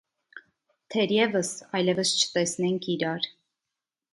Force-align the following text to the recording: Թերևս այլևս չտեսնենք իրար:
Թերևս 0.95 1.51
այլևս 1.81 2.15
չտեսնենք 2.23 2.89
իրար: 2.95 3.29